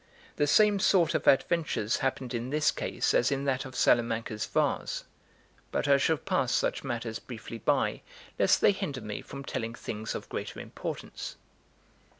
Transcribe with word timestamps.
The 0.37 0.47
same 0.47 0.79
sort 0.79 1.13
of 1.13 1.27
adventures 1.27 1.97
happened 1.97 2.33
in 2.33 2.49
this 2.49 2.71
case 2.71 3.13
as 3.13 3.31
in 3.31 3.43
that 3.45 3.65
of 3.65 3.75
Salamanca's 3.75 4.47
vase. 4.47 5.03
But 5.71 5.87
I 5.87 5.97
shall 5.97 6.17
pass 6.17 6.51
such 6.51 6.83
matters 6.83 7.19
briefly 7.19 7.59
by, 7.59 8.01
lest 8.39 8.61
they 8.61 8.71
hinder 8.71 9.01
me 9.01 9.21
from 9.21 9.43
telling 9.43 9.75
things 9.75 10.15
of 10.15 10.27
greater 10.27 10.59
importance. 10.59 11.35